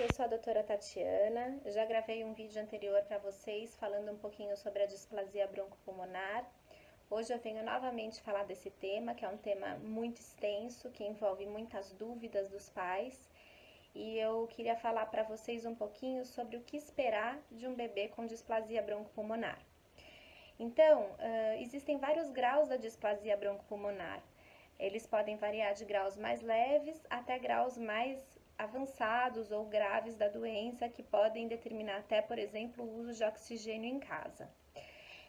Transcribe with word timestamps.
eu 0.00 0.12
sou 0.14 0.26
a 0.26 0.28
doutora 0.28 0.62
Tatiana. 0.62 1.58
Já 1.66 1.84
gravei 1.84 2.22
um 2.22 2.32
vídeo 2.32 2.62
anterior 2.62 3.02
para 3.02 3.18
vocês 3.18 3.74
falando 3.76 4.12
um 4.12 4.16
pouquinho 4.16 4.56
sobre 4.56 4.84
a 4.84 4.86
displasia 4.86 5.44
broncopulmonar. 5.48 6.48
Hoje 7.10 7.32
eu 7.32 7.38
venho 7.40 7.64
novamente 7.64 8.22
falar 8.22 8.44
desse 8.44 8.70
tema, 8.70 9.12
que 9.12 9.24
é 9.24 9.28
um 9.28 9.36
tema 9.36 9.76
muito 9.78 10.20
extenso, 10.20 10.88
que 10.90 11.02
envolve 11.02 11.46
muitas 11.46 11.92
dúvidas 11.94 12.48
dos 12.48 12.68
pais. 12.68 13.28
E 13.92 14.16
eu 14.18 14.46
queria 14.46 14.76
falar 14.76 15.06
para 15.06 15.24
vocês 15.24 15.66
um 15.66 15.74
pouquinho 15.74 16.24
sobre 16.24 16.56
o 16.56 16.60
que 16.60 16.76
esperar 16.76 17.36
de 17.50 17.66
um 17.66 17.74
bebê 17.74 18.06
com 18.06 18.24
displasia 18.24 18.80
broncopulmonar. 18.80 19.58
Então, 20.60 21.10
existem 21.58 21.98
vários 21.98 22.30
graus 22.30 22.68
da 22.68 22.76
displasia 22.76 23.36
broncopulmonar. 23.36 24.22
Eles 24.78 25.08
podem 25.08 25.36
variar 25.36 25.74
de 25.74 25.84
graus 25.84 26.16
mais 26.16 26.40
leves 26.40 27.04
até 27.10 27.36
graus 27.36 27.76
mais 27.76 28.37
avançados 28.58 29.52
ou 29.52 29.64
graves 29.64 30.16
da 30.16 30.28
doença 30.28 30.88
que 30.88 31.02
podem 31.02 31.46
determinar 31.46 31.98
até, 31.98 32.20
por 32.20 32.38
exemplo, 32.38 32.84
o 32.84 32.98
uso 32.98 33.14
de 33.14 33.24
oxigênio 33.24 33.88
em 33.88 34.00
casa. 34.00 34.50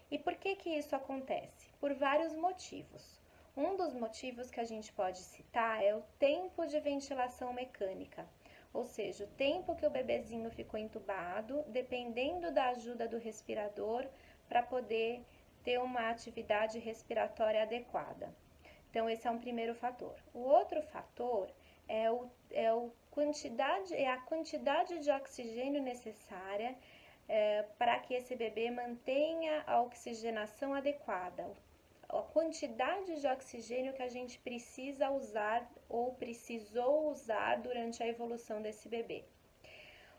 E 0.10 0.18
por 0.18 0.36
que 0.36 0.56
que 0.56 0.72
isso 0.72 0.96
acontece? 0.96 1.70
Por 1.80 1.94
vários 1.94 2.34
motivos. 2.34 3.22
Um 3.56 3.76
dos 3.76 3.94
motivos 3.94 4.50
que 4.50 4.60
a 4.60 4.64
gente 4.64 4.92
pode 4.92 5.20
citar 5.20 5.84
é 5.84 5.96
o 5.96 6.04
tempo 6.18 6.66
de 6.66 6.80
ventilação 6.80 7.54
mecânica, 7.54 8.28
ou 8.74 8.86
seja, 8.86 9.26
o 9.26 9.36
tempo 9.36 9.76
que 9.76 9.86
o 9.86 9.90
bebezinho 9.90 10.50
ficou 10.50 10.80
entubado, 10.80 11.64
dependendo 11.68 12.52
da 12.52 12.70
ajuda 12.70 13.08
do 13.08 13.18
respirador 13.18 14.08
para 14.48 14.64
poder 14.64 15.24
ter 15.64 15.80
uma 15.80 16.10
atividade 16.10 16.80
respiratória 16.80 17.62
adequada. 17.62 18.34
Então, 18.90 19.10
esse 19.10 19.28
é 19.28 19.32
um 19.32 19.40
primeiro 19.40 19.76
fator. 19.76 20.16
O 20.34 20.40
outro 20.40 20.82
fator 20.82 21.52
é, 21.88 22.10
o, 22.10 22.30
é, 22.52 22.74
o 22.74 22.92
quantidade, 23.20 23.94
é 23.94 24.08
a 24.10 24.18
quantidade 24.18 25.00
de 25.00 25.12
oxigênio 25.12 25.82
necessária 25.82 26.74
é, 27.28 27.64
para 27.78 28.00
que 28.00 28.14
esse 28.14 28.34
bebê 28.34 28.72
mantenha 28.72 29.62
a 29.68 29.82
oxigenação 29.82 30.74
adequada, 30.74 31.46
a 32.08 32.22
quantidade 32.22 33.20
de 33.20 33.28
oxigênio 33.28 33.92
que 33.92 34.02
a 34.02 34.08
gente 34.08 34.40
precisa 34.40 35.12
usar 35.12 35.70
ou 35.90 36.14
precisou 36.14 37.10
usar 37.10 37.58
durante 37.58 38.02
a 38.02 38.08
evolução 38.08 38.62
desse 38.62 38.88
bebê. 38.88 39.26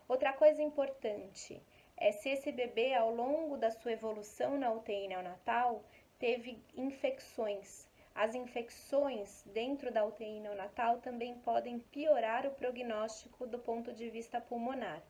Outra 0.07 0.31
coisa 0.31 0.61
importante 0.61 1.59
é 1.97 2.11
se 2.11 2.29
esse 2.29 2.51
bebê, 2.51 2.93
ao 2.93 3.13
longo 3.15 3.57
da 3.57 3.71
sua 3.71 3.93
evolução 3.93 4.59
na 4.59 4.71
UTI 4.71 5.07
neonatal, 5.07 5.83
teve 6.19 6.63
infecções 6.77 7.89
as 8.13 8.35
infecções 8.35 9.43
dentro 9.47 9.91
da 9.91 10.05
UTI 10.05 10.39
neonatal 10.39 10.99
também 10.99 11.35
podem 11.39 11.79
piorar 11.79 12.45
o 12.45 12.51
prognóstico 12.51 13.47
do 13.47 13.57
ponto 13.57 13.93
de 13.93 14.09
vista 14.09 14.41
pulmonar. 14.41 15.01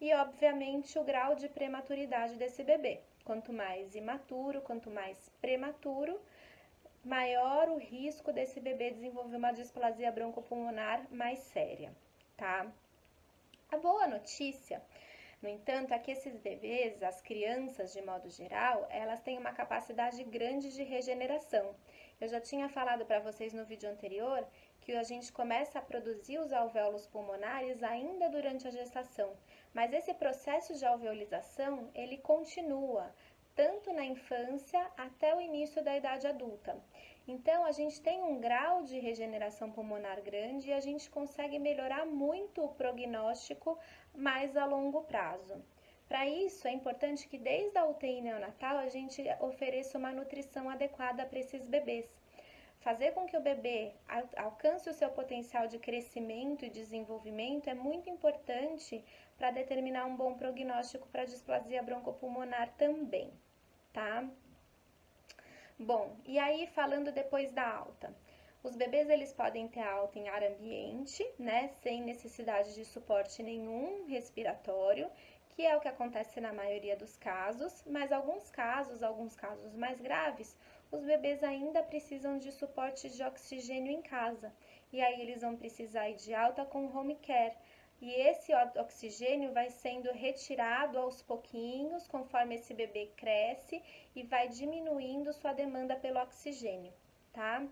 E, 0.00 0.12
obviamente, 0.14 0.98
o 0.98 1.04
grau 1.04 1.34
de 1.34 1.48
prematuridade 1.48 2.36
desse 2.36 2.64
bebê. 2.64 3.00
Quanto 3.24 3.52
mais 3.52 3.94
imaturo, 3.94 4.62
quanto 4.62 4.90
mais 4.90 5.30
prematuro, 5.40 6.20
maior 7.04 7.68
o 7.68 7.76
risco 7.76 8.32
desse 8.32 8.60
bebê 8.60 8.90
desenvolver 8.90 9.36
uma 9.36 9.52
displasia 9.52 10.10
broncopulmonar 10.10 11.06
mais 11.10 11.38
séria, 11.38 11.94
tá? 12.36 12.70
A 13.70 13.76
boa 13.76 14.06
notícia, 14.06 14.82
no 15.40 15.48
entanto, 15.48 15.94
é 15.94 15.98
que 15.98 16.10
esses 16.10 16.36
bebês, 16.36 17.02
as 17.02 17.22
crianças 17.22 17.92
de 17.92 18.02
modo 18.02 18.28
geral, 18.28 18.86
elas 18.90 19.20
têm 19.20 19.38
uma 19.38 19.52
capacidade 19.52 20.22
grande 20.24 20.72
de 20.74 20.82
regeneração 20.82 21.74
eu 22.20 22.28
já 22.28 22.40
tinha 22.40 22.68
falado 22.68 23.06
para 23.06 23.20
vocês 23.20 23.52
no 23.52 23.64
vídeo 23.64 23.88
anterior 23.88 24.46
que 24.80 24.92
a 24.92 25.02
gente 25.02 25.32
começa 25.32 25.78
a 25.78 25.82
produzir 25.82 26.38
os 26.38 26.52
alvéolos 26.52 27.06
pulmonares 27.06 27.82
ainda 27.82 28.28
durante 28.28 28.68
a 28.68 28.70
gestação, 28.70 29.36
mas 29.72 29.92
esse 29.92 30.12
processo 30.14 30.74
de 30.74 30.84
alveolização 30.84 31.90
ele 31.94 32.18
continua 32.18 33.14
tanto 33.54 33.92
na 33.92 34.04
infância 34.04 34.80
até 34.96 35.34
o 35.34 35.40
início 35.40 35.82
da 35.82 35.96
idade 35.96 36.26
adulta. 36.26 36.76
Então, 37.28 37.64
a 37.64 37.72
gente 37.72 38.00
tem 38.00 38.22
um 38.22 38.40
grau 38.40 38.82
de 38.82 38.98
regeneração 38.98 39.70
pulmonar 39.70 40.20
grande 40.22 40.70
e 40.70 40.72
a 40.72 40.80
gente 40.80 41.10
consegue 41.10 41.58
melhorar 41.58 42.06
muito 42.06 42.64
o 42.64 42.68
prognóstico 42.68 43.78
mais 44.14 44.56
a 44.56 44.64
longo 44.64 45.02
prazo. 45.02 45.62
Para 46.10 46.26
isso, 46.26 46.66
é 46.66 46.72
importante 46.72 47.28
que 47.28 47.38
desde 47.38 47.78
a 47.78 47.84
UTI 47.84 48.20
neonatal 48.20 48.78
a 48.78 48.88
gente 48.88 49.22
ofereça 49.38 49.96
uma 49.96 50.10
nutrição 50.10 50.68
adequada 50.68 51.24
para 51.24 51.38
esses 51.38 51.64
bebês. 51.64 52.04
Fazer 52.80 53.12
com 53.12 53.26
que 53.26 53.36
o 53.36 53.40
bebê 53.40 53.92
alcance 54.36 54.90
o 54.90 54.92
seu 54.92 55.08
potencial 55.10 55.68
de 55.68 55.78
crescimento 55.78 56.64
e 56.64 56.68
desenvolvimento 56.68 57.70
é 57.70 57.74
muito 57.74 58.10
importante 58.10 59.04
para 59.38 59.52
determinar 59.52 60.04
um 60.06 60.16
bom 60.16 60.34
prognóstico 60.34 61.06
para 61.10 61.24
displasia 61.26 61.80
broncopulmonar 61.80 62.74
também, 62.76 63.30
tá? 63.92 64.28
Bom, 65.78 66.16
e 66.26 66.40
aí 66.40 66.66
falando 66.66 67.12
depois 67.12 67.52
da 67.52 67.72
alta. 67.72 68.12
Os 68.64 68.74
bebês 68.74 69.08
eles 69.08 69.32
podem 69.32 69.68
ter 69.68 69.80
alta 69.80 70.18
em 70.18 70.28
ar 70.28 70.42
ambiente, 70.42 71.24
né, 71.38 71.68
sem 71.82 72.02
necessidade 72.02 72.74
de 72.74 72.84
suporte 72.84 73.44
nenhum 73.44 74.06
respiratório 74.08 75.08
que 75.50 75.66
é 75.66 75.76
o 75.76 75.80
que 75.80 75.88
acontece 75.88 76.40
na 76.40 76.52
maioria 76.52 76.96
dos 76.96 77.16
casos, 77.16 77.82
mas 77.86 78.12
alguns 78.12 78.50
casos, 78.50 79.02
alguns 79.02 79.34
casos 79.34 79.74
mais 79.74 80.00
graves, 80.00 80.56
os 80.90 81.04
bebês 81.04 81.42
ainda 81.44 81.82
precisam 81.82 82.38
de 82.38 82.50
suporte 82.50 83.08
de 83.10 83.22
oxigênio 83.22 83.92
em 83.92 84.02
casa. 84.02 84.52
E 84.92 85.00
aí 85.00 85.20
eles 85.20 85.42
vão 85.42 85.56
precisar 85.56 86.10
de 86.12 86.34
alta 86.34 86.64
com 86.64 86.86
home 86.96 87.16
care. 87.16 87.54
E 88.00 88.12
esse 88.12 88.52
oxigênio 88.78 89.52
vai 89.52 89.68
sendo 89.68 90.10
retirado 90.10 90.98
aos 90.98 91.20
pouquinhos, 91.22 92.08
conforme 92.08 92.54
esse 92.54 92.72
bebê 92.72 93.10
cresce 93.14 93.82
e 94.16 94.22
vai 94.22 94.48
diminuindo 94.48 95.32
sua 95.34 95.52
demanda 95.52 95.94
pelo 95.96 96.18
oxigênio, 96.20 96.92
tá? 97.32 97.62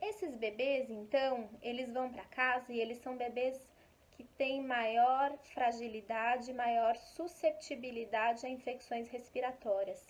Esses 0.00 0.36
bebês, 0.36 0.88
então, 0.88 1.48
eles 1.60 1.92
vão 1.92 2.12
para 2.12 2.24
casa 2.26 2.72
e 2.72 2.78
eles 2.78 2.98
são 2.98 3.16
bebês 3.16 3.66
que 4.16 4.24
tem 4.24 4.62
maior 4.62 5.36
fragilidade, 5.54 6.52
maior 6.52 6.96
susceptibilidade 6.96 8.46
a 8.46 8.48
infecções 8.48 9.08
respiratórias. 9.10 10.02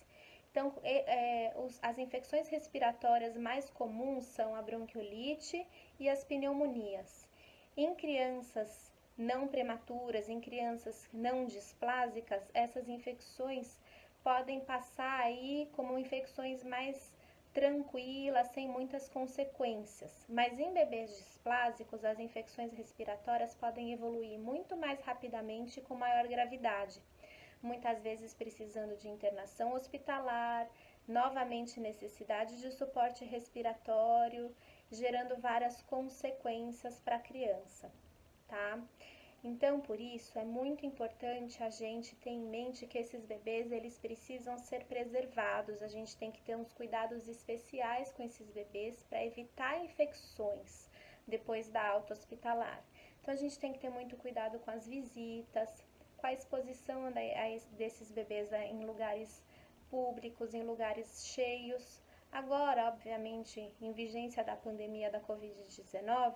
Então, 0.50 0.72
é, 0.84 1.52
os, 1.56 1.78
as 1.82 1.98
infecções 1.98 2.48
respiratórias 2.48 3.36
mais 3.36 3.68
comuns 3.68 4.24
são 4.24 4.54
a 4.54 4.62
bronquiolite 4.62 5.66
e 5.98 6.08
as 6.08 6.22
pneumonias. 6.24 7.28
Em 7.76 7.94
crianças 7.94 8.90
não 9.18 9.48
prematuras, 9.48 10.28
em 10.28 10.40
crianças 10.40 11.08
não 11.12 11.44
displásicas, 11.44 12.48
essas 12.54 12.88
infecções 12.88 13.76
podem 14.22 14.60
passar 14.60 15.20
aí 15.20 15.68
como 15.72 15.98
infecções 15.98 16.62
mais 16.62 17.12
tranquila, 17.56 18.44
sem 18.44 18.68
muitas 18.68 19.08
consequências. 19.08 20.26
Mas 20.28 20.60
em 20.60 20.74
bebês 20.74 21.08
displásicos, 21.16 22.04
as 22.04 22.18
infecções 22.18 22.70
respiratórias 22.74 23.54
podem 23.54 23.94
evoluir 23.94 24.38
muito 24.38 24.76
mais 24.76 25.00
rapidamente 25.00 25.80
e 25.80 25.82
com 25.82 25.94
maior 25.94 26.28
gravidade, 26.28 27.00
muitas 27.62 28.02
vezes 28.02 28.34
precisando 28.34 28.94
de 28.98 29.08
internação 29.08 29.72
hospitalar, 29.72 30.68
novamente 31.08 31.80
necessidade 31.80 32.60
de 32.60 32.70
suporte 32.72 33.24
respiratório, 33.24 34.54
gerando 34.92 35.40
várias 35.40 35.80
consequências 35.80 37.00
para 37.00 37.16
a 37.16 37.20
criança, 37.20 37.90
tá? 38.46 38.78
Então, 39.48 39.80
por 39.80 40.00
isso, 40.00 40.36
é 40.36 40.44
muito 40.44 40.84
importante 40.84 41.62
a 41.62 41.70
gente 41.70 42.16
ter 42.16 42.30
em 42.30 42.48
mente 42.48 42.84
que 42.84 42.98
esses 42.98 43.24
bebês, 43.24 43.70
eles 43.70 43.96
precisam 43.96 44.58
ser 44.58 44.84
preservados. 44.86 45.80
A 45.80 45.86
gente 45.86 46.16
tem 46.16 46.32
que 46.32 46.42
ter 46.42 46.56
uns 46.56 46.72
cuidados 46.72 47.28
especiais 47.28 48.10
com 48.10 48.24
esses 48.24 48.50
bebês 48.50 49.04
para 49.04 49.24
evitar 49.24 49.78
infecções 49.84 50.90
depois 51.28 51.68
da 51.68 51.90
alta 51.90 52.12
hospitalar. 52.12 52.82
Então, 53.20 53.32
a 53.32 53.36
gente 53.36 53.56
tem 53.56 53.72
que 53.72 53.78
ter 53.78 53.88
muito 53.88 54.16
cuidado 54.16 54.58
com 54.58 54.70
as 54.72 54.84
visitas, 54.84 55.70
com 56.16 56.26
a 56.26 56.32
exposição 56.32 57.04
desses 57.78 58.10
bebês 58.10 58.52
em 58.52 58.84
lugares 58.84 59.44
públicos, 59.88 60.54
em 60.54 60.64
lugares 60.64 61.24
cheios. 61.24 62.02
Agora, 62.32 62.88
obviamente, 62.88 63.72
em 63.80 63.92
vigência 63.92 64.42
da 64.42 64.56
pandemia 64.56 65.08
da 65.08 65.20
Covid-19, 65.20 66.34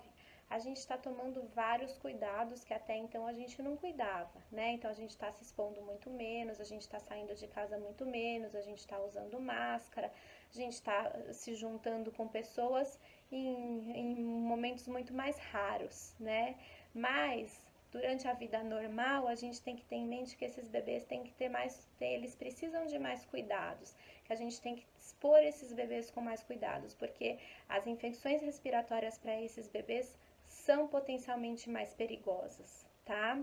a 0.51 0.59
gente 0.59 0.77
está 0.77 0.97
tomando 0.97 1.41
vários 1.55 1.97
cuidados 1.97 2.61
que 2.65 2.73
até 2.73 2.97
então 2.97 3.25
a 3.25 3.31
gente 3.31 3.61
não 3.61 3.77
cuidava, 3.77 4.37
né? 4.51 4.73
Então 4.73 4.91
a 4.91 4.93
gente 4.93 5.11
está 5.11 5.31
se 5.31 5.43
expondo 5.43 5.81
muito 5.81 6.09
menos, 6.09 6.59
a 6.59 6.65
gente 6.65 6.81
está 6.81 6.99
saindo 6.99 7.33
de 7.33 7.47
casa 7.47 7.77
muito 7.77 8.05
menos, 8.05 8.53
a 8.53 8.61
gente 8.61 8.79
está 8.79 8.99
usando 8.99 9.39
máscara, 9.39 10.11
a 10.53 10.53
gente 10.53 10.73
está 10.73 11.09
se 11.31 11.55
juntando 11.55 12.11
com 12.11 12.27
pessoas 12.27 12.99
em, 13.31 13.93
em 13.97 14.25
momentos 14.25 14.89
muito 14.89 15.13
mais 15.13 15.37
raros, 15.37 16.13
né? 16.19 16.57
Mas 16.93 17.61
durante 17.89 18.27
a 18.27 18.33
vida 18.33 18.61
normal, 18.61 19.29
a 19.29 19.35
gente 19.35 19.61
tem 19.61 19.77
que 19.77 19.85
ter 19.85 19.95
em 19.95 20.05
mente 20.05 20.35
que 20.35 20.43
esses 20.43 20.67
bebês 20.67 21.05
têm 21.05 21.23
que 21.23 21.31
ter 21.31 21.47
mais, 21.47 21.87
eles 22.01 22.35
precisam 22.35 22.85
de 22.87 22.99
mais 22.99 23.23
cuidados, 23.25 23.95
que 24.25 24.33
a 24.33 24.35
gente 24.35 24.59
tem 24.59 24.75
que 24.75 24.85
expor 24.99 25.39
esses 25.39 25.71
bebês 25.71 26.11
com 26.11 26.19
mais 26.19 26.43
cuidados, 26.43 26.93
porque 26.93 27.39
as 27.69 27.87
infecções 27.87 28.41
respiratórias 28.41 29.17
para 29.17 29.41
esses 29.41 29.69
bebês 29.69 30.19
são 30.65 30.87
potencialmente 30.87 31.69
mais 31.69 31.93
perigosas, 31.93 32.85
tá? 33.05 33.39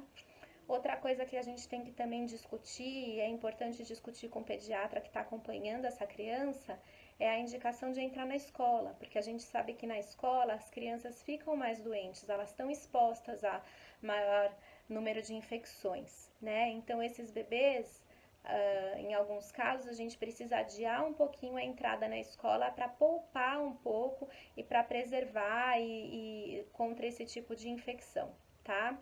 Outra 0.66 0.96
coisa 0.96 1.24
que 1.24 1.36
a 1.36 1.42
gente 1.42 1.66
tem 1.66 1.82
que 1.82 1.92
também 1.92 2.26
discutir, 2.26 3.18
é 3.20 3.26
importante 3.26 3.82
discutir 3.82 4.28
com 4.28 4.40
o 4.40 4.44
pediatra 4.44 5.00
que 5.00 5.08
está 5.08 5.20
acompanhando 5.22 5.86
essa 5.86 6.06
criança, 6.06 6.78
é 7.18 7.28
a 7.28 7.38
indicação 7.38 7.90
de 7.90 8.00
entrar 8.00 8.26
na 8.26 8.36
escola, 8.36 8.94
porque 8.98 9.18
a 9.18 9.22
gente 9.22 9.42
sabe 9.42 9.72
que 9.72 9.86
na 9.86 9.98
escola 9.98 10.52
as 10.54 10.70
crianças 10.70 11.22
ficam 11.22 11.56
mais 11.56 11.80
doentes, 11.80 12.28
elas 12.28 12.50
estão 12.50 12.70
expostas 12.70 13.42
a 13.42 13.62
maior 14.00 14.54
número 14.88 15.20
de 15.22 15.34
infecções, 15.34 16.30
né? 16.40 16.68
Então, 16.70 17.02
esses 17.02 17.30
bebês, 17.30 18.00
uh, 18.44 18.98
em 18.98 19.14
alguns 19.14 19.50
casos, 19.50 19.88
a 19.88 19.92
gente 19.92 20.16
precisa 20.16 20.58
adiar 20.58 21.04
um 21.04 21.12
pouquinho 21.12 21.56
a 21.56 21.62
entrada 21.62 22.08
na 22.08 22.18
escola 22.18 22.70
para 22.70 22.88
poupar 22.88 23.60
um 23.60 23.74
pouco 23.74 24.28
e 24.56 24.62
para 24.62 24.82
preservar 24.82 25.78
e, 25.78 26.60
e 26.60 26.64
contra 26.72 27.06
esse 27.06 27.24
tipo 27.24 27.54
de 27.54 27.68
infecção, 27.68 28.32
tá? 28.64 28.98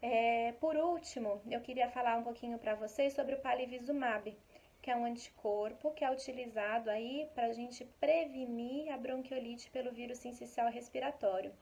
É, 0.00 0.52
por 0.60 0.76
último, 0.76 1.42
eu 1.50 1.60
queria 1.60 1.88
falar 1.88 2.16
um 2.16 2.22
pouquinho 2.22 2.58
para 2.58 2.74
vocês 2.74 3.12
sobre 3.14 3.34
o 3.34 3.40
palivizumab, 3.40 4.36
que 4.80 4.90
é 4.90 4.96
um 4.96 5.04
anticorpo 5.04 5.92
que 5.92 6.04
é 6.04 6.10
utilizado 6.10 6.88
aí 6.88 7.28
para 7.34 7.46
a 7.46 7.52
gente 7.52 7.84
prevenir 7.98 8.92
a 8.92 8.96
bronquiolite 8.96 9.70
pelo 9.70 9.92
vírus 9.92 10.18
sincicial 10.18 10.70
respiratório. 10.70 11.52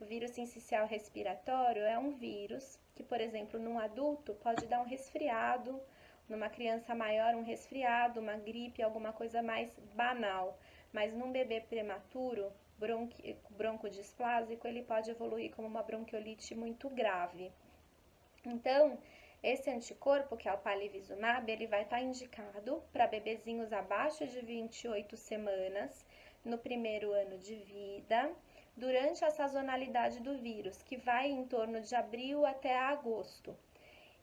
O 0.00 0.04
vírus 0.04 0.30
sincicial 0.30 0.86
respiratório 0.86 1.82
é 1.82 1.98
um 1.98 2.12
vírus 2.12 2.78
que, 2.94 3.02
por 3.02 3.20
exemplo, 3.20 3.58
num 3.58 3.78
adulto 3.78 4.32
pode 4.34 4.66
dar 4.66 4.80
um 4.80 4.84
resfriado, 4.84 5.80
numa 6.28 6.48
criança 6.48 6.94
maior 6.94 7.34
um 7.34 7.42
resfriado, 7.42 8.20
uma 8.20 8.36
gripe, 8.36 8.82
alguma 8.82 9.12
coisa 9.12 9.42
mais 9.42 9.70
banal. 9.94 10.56
Mas 10.92 11.12
num 11.12 11.32
bebê 11.32 11.60
prematuro, 11.60 12.52
bronqui, 12.78 13.36
broncodisplásico, 13.50 14.68
ele 14.68 14.82
pode 14.82 15.10
evoluir 15.10 15.52
como 15.54 15.66
uma 15.66 15.82
bronquiolite 15.82 16.54
muito 16.54 16.88
grave. 16.88 17.50
Então, 18.46 18.98
esse 19.42 19.68
anticorpo, 19.68 20.36
que 20.36 20.48
é 20.48 20.52
o 20.52 20.58
palivizumab, 20.58 21.50
ele 21.50 21.66
vai 21.66 21.82
estar 21.82 21.96
tá 21.96 22.02
indicado 22.02 22.82
para 22.92 23.06
bebezinhos 23.06 23.72
abaixo 23.72 24.26
de 24.26 24.40
28 24.40 25.16
semanas, 25.16 26.06
no 26.44 26.56
primeiro 26.56 27.12
ano 27.12 27.36
de 27.38 27.56
vida, 27.56 28.32
durante 28.78 29.24
a 29.24 29.30
sazonalidade 29.30 30.20
do 30.20 30.38
vírus, 30.38 30.80
que 30.82 30.96
vai 30.96 31.28
em 31.28 31.44
torno 31.44 31.80
de 31.80 31.94
abril 31.94 32.46
até 32.46 32.78
agosto. 32.78 33.56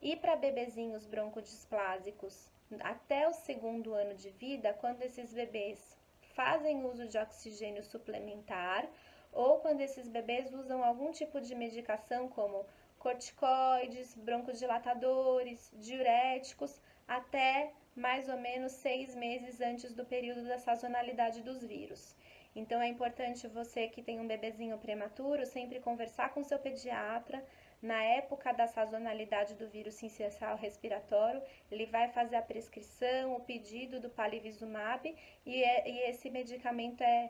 E 0.01 0.15
para 0.15 0.35
bebezinhos 0.35 1.05
broncodisplásicos 1.05 2.49
até 2.79 3.27
o 3.27 3.33
segundo 3.33 3.93
ano 3.93 4.15
de 4.15 4.29
vida, 4.29 4.73
quando 4.73 5.01
esses 5.01 5.33
bebês 5.33 5.97
fazem 6.33 6.85
uso 6.85 7.05
de 7.07 7.17
oxigênio 7.17 7.83
suplementar 7.83 8.87
ou 9.31 9.59
quando 9.59 9.81
esses 9.81 10.07
bebês 10.07 10.53
usam 10.53 10.81
algum 10.83 11.11
tipo 11.11 11.41
de 11.41 11.53
medicação 11.53 12.29
como 12.29 12.65
corticoides, 12.97 14.15
broncodilatadores, 14.15 15.69
diuréticos, 15.73 16.81
até 17.05 17.73
mais 17.95 18.29
ou 18.29 18.37
menos 18.37 18.71
seis 18.71 19.13
meses 19.13 19.59
antes 19.59 19.93
do 19.93 20.05
período 20.05 20.47
da 20.47 20.57
sazonalidade 20.57 21.41
dos 21.41 21.63
vírus. 21.63 22.15
Então 22.55 22.81
é 22.81 22.87
importante 22.87 23.47
você 23.47 23.87
que 23.89 24.01
tem 24.01 24.19
um 24.19 24.27
bebezinho 24.27 24.77
prematuro 24.77 25.45
sempre 25.45 25.79
conversar 25.79 26.33
com 26.33 26.43
seu 26.43 26.57
pediatra. 26.57 27.45
Na 27.81 28.01
época 28.01 28.53
da 28.53 28.65
sazonalidade 28.65 29.53
do 29.55 29.67
vírus 29.67 29.95
sincicial 29.95 30.55
respiratório, 30.55 31.43
ele 31.69 31.85
vai 31.85 32.07
fazer 32.07 32.37
a 32.37 32.41
prescrição, 32.41 33.35
o 33.35 33.41
pedido 33.41 33.99
do 33.99 34.09
palivizumab 34.09 35.13
e, 35.45 35.63
é, 35.63 35.87
e 35.87 35.99
esse 36.09 36.29
medicamento 36.29 37.01
é 37.01 37.29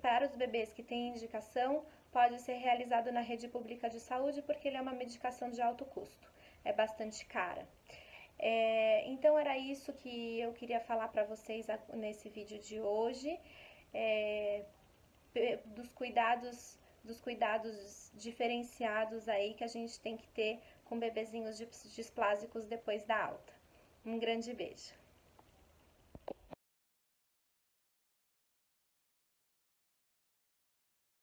para 0.00 0.24
os 0.24 0.34
bebês 0.34 0.72
que 0.72 0.82
têm 0.82 1.10
indicação 1.10 1.84
pode 2.10 2.40
ser 2.40 2.54
realizado 2.54 3.12
na 3.12 3.20
rede 3.20 3.46
pública 3.46 3.90
de 3.90 4.00
saúde 4.00 4.40
porque 4.40 4.68
ele 4.68 4.78
é 4.78 4.80
uma 4.80 4.92
medicação 4.92 5.50
de 5.50 5.60
alto 5.60 5.84
custo, 5.84 6.32
é 6.64 6.72
bastante 6.72 7.24
cara. 7.26 7.68
É, 8.38 9.06
então 9.06 9.38
era 9.38 9.56
isso 9.56 9.92
que 9.92 10.40
eu 10.40 10.52
queria 10.52 10.80
falar 10.80 11.08
para 11.08 11.24
vocês 11.24 11.66
nesse 11.94 12.28
vídeo 12.28 12.58
de 12.58 12.80
hoje, 12.80 13.38
é, 13.96 14.64
dos 15.66 15.90
cuidados 15.90 16.78
dos 17.02 17.20
cuidados 17.20 18.10
diferenciados 18.14 19.28
aí 19.28 19.54
que 19.54 19.62
a 19.62 19.68
gente 19.68 20.00
tem 20.00 20.16
que 20.16 20.26
ter 20.28 20.60
com 20.84 20.98
bebezinhos 20.98 21.56
displásicos 21.94 22.66
depois 22.66 23.04
da 23.04 23.26
alta. 23.26 23.52
Um 24.04 24.18
grande 24.18 24.52
beijo. 24.52 24.92